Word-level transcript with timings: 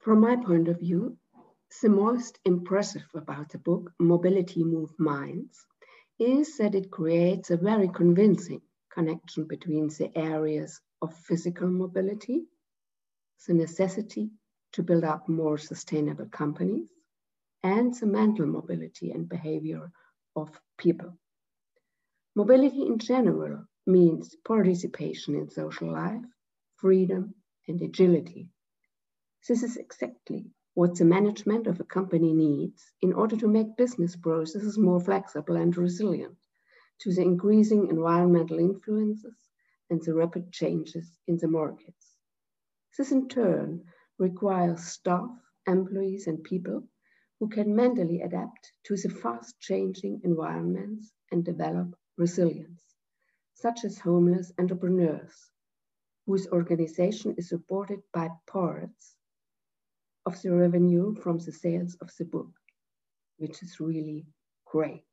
From 0.00 0.20
my 0.20 0.36
point 0.36 0.68
of 0.68 0.78
view, 0.78 1.18
the 1.82 1.88
most 1.88 2.38
impressive 2.44 3.06
about 3.14 3.50
the 3.50 3.58
book, 3.58 3.92
Mobility 3.98 4.62
Move 4.62 4.94
Minds, 4.98 5.66
is 6.18 6.56
that 6.58 6.74
it 6.76 6.90
creates 6.90 7.50
a 7.50 7.56
very 7.56 7.88
convincing 7.88 8.62
connection 8.92 9.46
between 9.46 9.88
the 9.88 10.10
areas 10.16 10.80
of 11.02 11.14
physical 11.14 11.68
mobility, 11.68 12.46
the 13.46 13.54
necessity 13.54 14.30
to 14.72 14.82
build 14.82 15.04
up 15.04 15.28
more 15.28 15.58
sustainable 15.58 16.26
companies, 16.28 16.88
and 17.62 17.92
the 17.94 18.06
mental 18.06 18.46
mobility 18.46 19.10
and 19.10 19.28
behavior 19.28 19.90
of 20.36 20.60
people. 20.78 21.18
Mobility 22.36 22.86
in 22.86 22.98
general 22.98 23.64
means 23.86 24.36
participation 24.44 25.34
in 25.34 25.50
social 25.50 25.90
life, 25.92 26.22
freedom, 26.76 27.34
and 27.66 27.82
agility. 27.82 28.50
This 29.46 29.62
is 29.62 29.76
exactly 29.76 30.50
what 30.74 30.96
the 30.96 31.04
management 31.04 31.66
of 31.66 31.80
a 31.80 31.84
company 31.84 32.34
needs 32.34 32.92
in 33.00 33.12
order 33.12 33.36
to 33.36 33.48
make 33.48 33.76
business 33.76 34.14
processes 34.16 34.76
more 34.76 35.00
flexible 35.00 35.56
and 35.56 35.76
resilient 35.76 36.36
to 37.00 37.12
the 37.12 37.22
increasing 37.22 37.88
environmental 37.88 38.58
influences 38.58 39.36
and 39.90 40.02
the 40.02 40.14
rapid 40.14 40.52
changes 40.52 41.18
in 41.26 41.38
the 41.38 41.48
markets. 41.48 42.16
This 42.96 43.12
in 43.12 43.28
turn 43.28 43.84
requires 44.18 44.84
staff, 44.84 45.30
employees, 45.66 46.26
and 46.26 46.42
people 46.42 46.88
who 47.38 47.48
can 47.48 47.74
mentally 47.74 48.20
adapt 48.22 48.72
to 48.84 48.96
the 48.96 49.08
fast 49.08 49.58
changing 49.60 50.20
environments 50.24 51.12
and 51.30 51.44
develop 51.44 51.94
resilience, 52.16 52.82
such 53.54 53.84
as 53.84 53.98
homeless 53.98 54.52
entrepreneurs, 54.58 55.50
whose 56.26 56.48
organization 56.48 57.34
is 57.38 57.48
supported 57.48 58.02
by 58.12 58.28
parts 58.46 59.16
of 60.28 60.40
the 60.42 60.52
revenue 60.52 61.14
from 61.14 61.38
the 61.38 61.50
sales 61.50 61.96
of 62.02 62.10
the 62.18 62.24
book, 62.24 62.52
which 63.38 63.62
is 63.62 63.80
really 63.80 64.26
great. 64.66 65.10